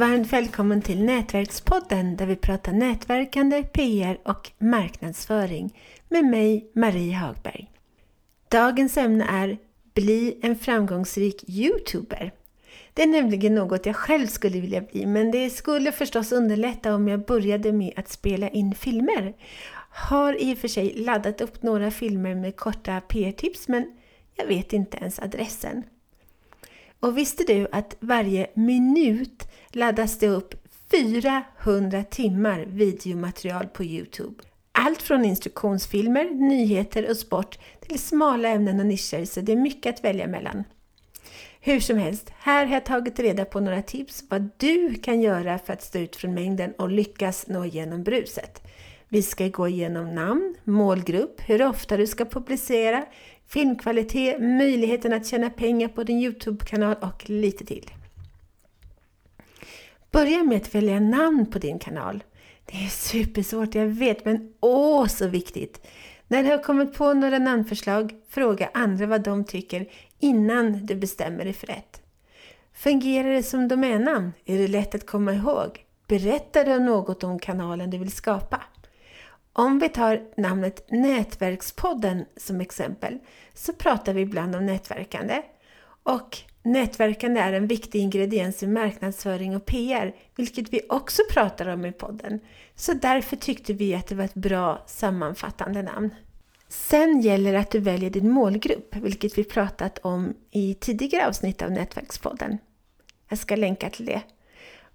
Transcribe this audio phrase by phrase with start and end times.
[0.00, 7.70] Varmt välkommen till Nätverkspodden där vi pratar nätverkande, PR och marknadsföring med mig, Marie Hagberg.
[8.48, 9.58] Dagens ämne är
[9.94, 12.32] Bli en framgångsrik YouTuber.
[12.94, 17.08] Det är nämligen något jag själv skulle vilja bli, men det skulle förstås underlätta om
[17.08, 19.34] jag började med att spela in filmer.
[19.90, 23.92] Har i och för sig laddat upp några filmer med korta PR-tips, men
[24.36, 25.82] jag vet inte ens adressen.
[27.00, 30.54] Och visste du att varje minut laddas det upp
[30.90, 34.34] 400 timmar videomaterial på Youtube?
[34.72, 39.94] Allt från instruktionsfilmer, nyheter och sport till smala ämnen och nischer, så det är mycket
[39.94, 40.64] att välja mellan.
[41.60, 45.58] Hur som helst, här har jag tagit reda på några tips vad du kan göra
[45.58, 48.62] för att stå ut från mängden och lyckas nå igenom bruset.
[49.08, 53.04] Vi ska gå igenom namn, målgrupp, hur ofta du ska publicera,
[53.50, 57.90] filmkvalitet, möjligheten att tjäna pengar på din Youtube-kanal och lite till.
[60.10, 62.24] Börja med att välja namn på din kanal.
[62.64, 65.86] Det är supersvårt, jag vet, men åh så viktigt!
[66.28, 71.44] När du har kommit på några namnförslag, fråga andra vad de tycker innan du bestämmer
[71.44, 72.02] dig för ett.
[72.72, 74.32] Fungerar det som domännamn?
[74.44, 75.84] Är det lätt att komma ihåg?
[76.06, 78.62] Berättar du något om kanalen du vill skapa?
[79.52, 83.18] Om vi tar namnet Nätverkspodden som exempel
[83.54, 85.42] så pratar vi ibland om nätverkande.
[86.02, 91.84] Och nätverkande är en viktig ingrediens i marknadsföring och PR, vilket vi också pratar om
[91.84, 92.40] i podden.
[92.74, 96.14] Så därför tyckte vi att det var ett bra sammanfattande namn.
[96.68, 101.62] Sen gäller det att du väljer din målgrupp, vilket vi pratat om i tidigare avsnitt
[101.62, 102.58] av Nätverkspodden.
[103.28, 104.22] Jag ska länka till det.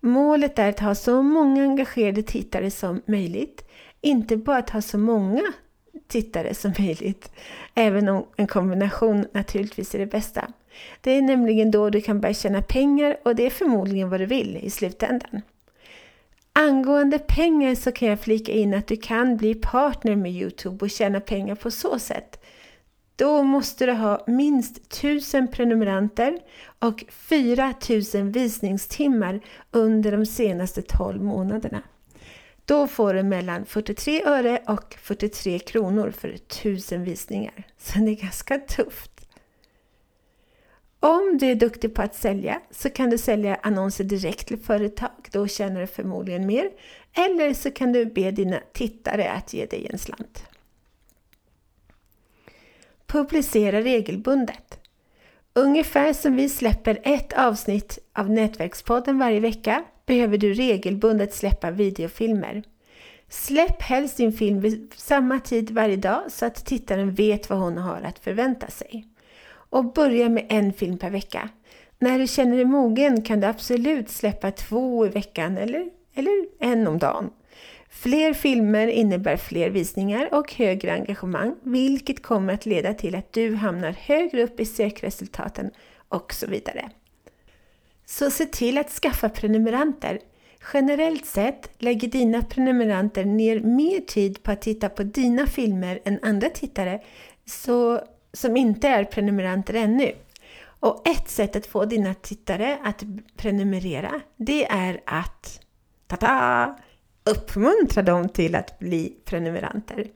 [0.00, 3.68] Målet är att ha så många engagerade tittare som möjligt.
[4.04, 5.42] Inte bara att ha så många
[6.06, 7.32] tittare som möjligt,
[7.74, 10.52] även om en kombination naturligtvis är det bästa.
[11.00, 14.26] Det är nämligen då du kan börja tjäna pengar och det är förmodligen vad du
[14.26, 15.40] vill i slutändan.
[16.52, 20.90] Angående pengar så kan jag flika in att du kan bli partner med Youtube och
[20.90, 22.44] tjäna pengar på så sätt.
[23.16, 26.38] Då måste du ha minst 1000 prenumeranter
[26.78, 31.82] och 4000 visningstimmar under de senaste 12 månaderna.
[32.64, 37.66] Då får du mellan 43 öre och 43 kronor för 1000 visningar.
[37.78, 39.10] Så det är ganska tufft.
[41.00, 45.28] Om du är duktig på att sälja så kan du sälja annonser direkt till företag.
[45.30, 46.70] Då tjänar du förmodligen mer.
[47.12, 50.44] Eller så kan du be dina tittare att ge dig en slant.
[53.06, 54.78] Publicera regelbundet.
[55.56, 62.62] Ungefär som vi släpper ett avsnitt av Nätverkspodden varje vecka behöver du regelbundet släppa videofilmer.
[63.28, 67.78] Släpp helst din film vid samma tid varje dag så att tittaren vet vad hon
[67.78, 69.06] har att förvänta sig.
[69.50, 71.48] Och börja med en film per vecka.
[71.98, 76.86] När du känner dig mogen kan du absolut släppa två i veckan eller, eller en
[76.86, 77.30] om dagen.
[77.94, 83.54] Fler filmer innebär fler visningar och högre engagemang, vilket kommer att leda till att du
[83.54, 85.70] hamnar högre upp i sökresultaten
[86.08, 86.90] och så vidare.
[88.06, 90.20] Så se till att skaffa prenumeranter.
[90.72, 96.18] Generellt sett lägger dina prenumeranter ner mer tid på att titta på dina filmer än
[96.22, 97.02] andra tittare
[97.46, 98.00] så,
[98.32, 100.12] som inte är prenumeranter ännu.
[100.64, 103.02] Och ett sätt att få dina tittare att
[103.36, 105.60] prenumerera, det är att
[106.06, 106.16] ta
[107.30, 110.06] uppmuntra dem till att bli prenumeranter.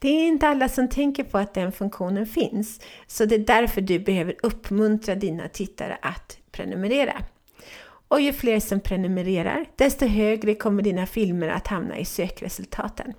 [0.00, 3.80] Det är inte alla som tänker på att den funktionen finns, så det är därför
[3.80, 7.22] du behöver uppmuntra dina tittare att prenumerera.
[8.08, 13.14] Och ju fler som prenumererar, desto högre kommer dina filmer att hamna i sökresultaten.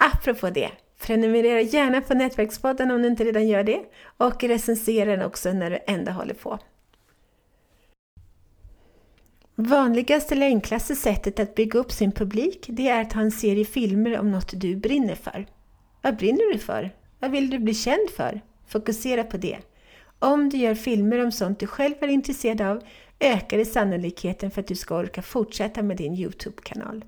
[0.00, 0.70] Apropå det,
[1.00, 3.80] prenumerera gärna på Nätverkspodden om du inte redan gör det
[4.16, 6.58] och recensera den också när du ändå håller på.
[9.62, 13.64] Vanligaste eller enklaste sättet att bygga upp sin publik det är att ha en serie
[13.64, 15.46] filmer om något du brinner för.
[16.02, 16.90] Vad brinner du för?
[17.18, 18.40] Vad vill du bli känd för?
[18.68, 19.58] Fokusera på det.
[20.18, 22.82] Om du gör filmer om sånt du själv är intresserad av
[23.20, 27.04] ökar det sannolikheten för att du ska orka fortsätta med din Youtube-kanal.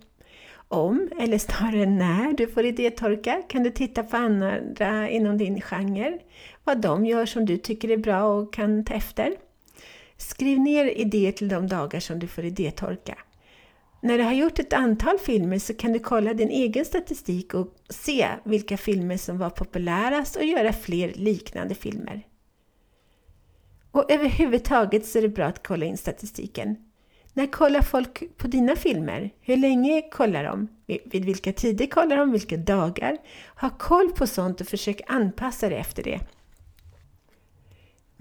[0.68, 6.18] Om, eller snarare när, du får idétorka kan du titta på andra inom din genre,
[6.64, 9.32] vad de gör som du tycker är bra och kan ta efter.
[10.22, 13.18] Skriv ner idéer till de dagar som du får idétorka.
[14.00, 17.74] När du har gjort ett antal filmer så kan du kolla din egen statistik och
[17.88, 22.26] se vilka filmer som var populärast och göra fler liknande filmer.
[23.90, 26.76] Och överhuvudtaget så är det bra att kolla in statistiken.
[27.32, 29.30] När kollar folk på dina filmer?
[29.40, 30.68] Hur länge kollar de?
[30.86, 32.32] Vid vilka tider kollar de?
[32.32, 33.18] Vilka dagar?
[33.56, 36.20] Ha koll på sånt och försök anpassa dig efter det.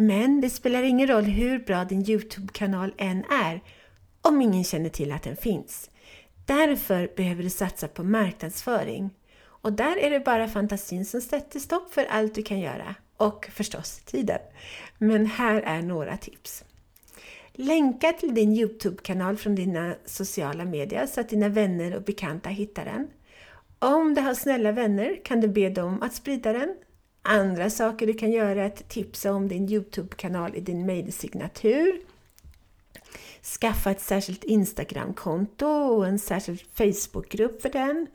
[0.02, 3.62] Men det spelar ingen roll hur bra din Youtube-kanal än är.
[4.22, 5.90] om ingen känner till att den finns.
[6.46, 9.10] Därför behöver du satsa på marknadsföring.
[9.44, 12.96] Och där är det bara fantasin som sätter stopp för allt du kan göra.
[13.18, 14.40] Och förstås tiden.
[14.98, 16.64] Men här är några tips.
[17.54, 22.86] Länka till din Youtube-kanal från dina sociala medier så att dina vänner och bekanta hittar
[22.86, 23.08] den.
[23.80, 26.76] Om du har snälla vänner kan du be dem att sprida den.
[27.22, 32.02] Andra saker du kan göra är att tipsa om din Youtube-kanal i din mejlsignatur.
[33.60, 38.08] Skaffa ett särskilt Instagram-konto och en särskild Facebook-grupp för den.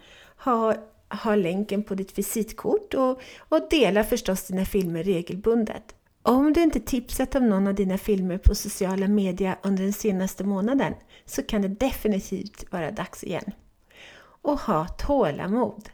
[0.45, 0.75] Ha,
[1.23, 5.95] ha länken på ditt visitkort och, och dela förstås dina filmer regelbundet.
[6.23, 10.45] Om du inte tipsat om någon av dina filmer på sociala medier under den senaste
[10.45, 10.95] månaden
[11.25, 13.53] så kan det definitivt vara dags igen.
[14.43, 15.89] Och ha tålamod.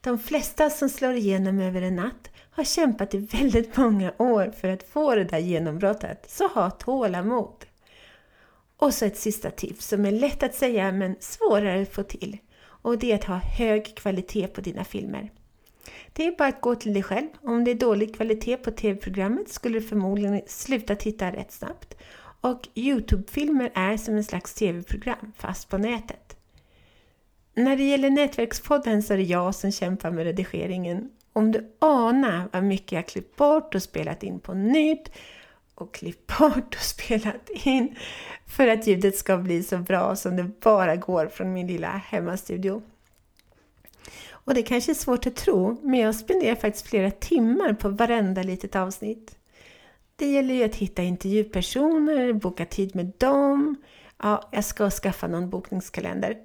[0.00, 4.68] De flesta som slår igenom över en natt har kämpat i väldigt många år för
[4.68, 7.64] att få det där genombrottet, så ha tålamod.
[8.76, 12.38] Och så ett sista tips som är lätt att säga men svårare att få till.
[12.64, 15.30] Och det är att ha hög kvalitet på dina filmer.
[16.12, 17.28] Det är bara att gå till dig själv.
[17.42, 21.94] Om det är dålig kvalitet på tv-programmet skulle du förmodligen sluta titta rätt snabbt.
[22.40, 26.36] Och Youtube-filmer är som en slags tv-program, fast på nätet.
[27.54, 31.10] När det gäller Nätverkspodden så är det jag som kämpar med redigeringen.
[31.36, 35.10] Om du anar vad mycket jag klippt bort och spelat in på nytt
[35.74, 37.96] och klippt bort och spelat in
[38.46, 42.82] för att ljudet ska bli så bra som det bara går från min lilla hemmastudio.
[44.30, 48.42] Och det kanske är svårt att tro, men jag spenderar faktiskt flera timmar på varenda
[48.42, 49.36] litet avsnitt.
[50.16, 53.76] Det gäller ju att hitta intervjupersoner, boka tid med dem.
[54.22, 56.36] Ja, jag ska skaffa någon bokningskalender.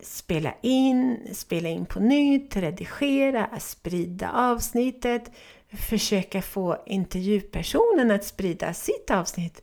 [0.00, 5.30] Spela in, spela in på nytt, redigera, sprida avsnittet,
[5.72, 9.62] försöka få intervjupersonen att sprida sitt avsnitt.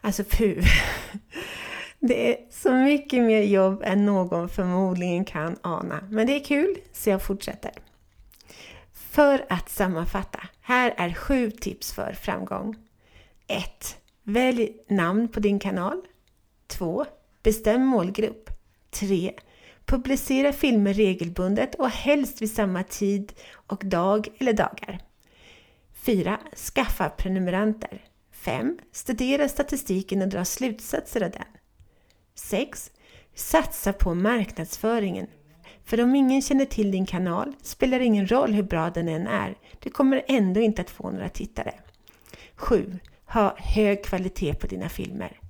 [0.00, 0.64] Alltså puh!
[1.98, 6.08] Det är så mycket mer jobb än någon förmodligen kan ana.
[6.10, 7.72] Men det är kul, så jag fortsätter.
[8.92, 12.76] För att sammanfatta, här är sju tips för framgång.
[13.46, 13.96] 1.
[14.22, 16.02] Välj namn på din kanal.
[16.66, 17.04] 2.
[17.42, 18.50] Bestäm målgrupp.
[18.94, 19.32] 3.
[19.86, 25.00] Publicera filmer regelbundet och helst vid samma tid och dag eller dagar.
[25.94, 26.40] 4.
[26.56, 28.04] Skaffa prenumeranter.
[28.32, 28.78] 5.
[28.92, 31.44] Studera statistiken och dra slutsatser av den.
[32.34, 32.90] 6.
[33.34, 35.26] Satsa på marknadsföringen.
[35.84, 39.26] För om ingen känner till din kanal spelar det ingen roll hur bra den än
[39.26, 39.58] är.
[39.78, 41.74] Du kommer ändå inte att få några tittare.
[42.54, 42.98] 7.
[43.26, 45.40] Ha hög kvalitet på dina filmer.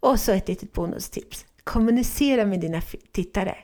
[0.00, 1.45] Och så ett litet bonustips.
[1.66, 2.80] Kommunicera med dina
[3.12, 3.56] tittare.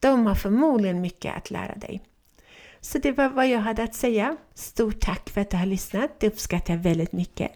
[0.00, 2.00] De har förmodligen mycket att lära dig.
[2.80, 4.36] Så det var vad jag hade att säga.
[4.54, 6.20] Stort tack för att du har lyssnat.
[6.20, 7.52] Det uppskattar jag väldigt mycket.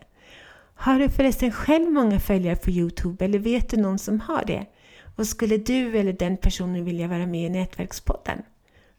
[0.74, 4.66] Har du förresten själv många följare på Youtube eller vet du någon som har det?
[5.16, 8.42] Och skulle du eller den personen vilja vara med i Nätverkspodden?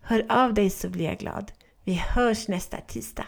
[0.02, 1.52] Hör av dig så blir jag glad.
[1.84, 3.28] Vi hörs nästa tisdag.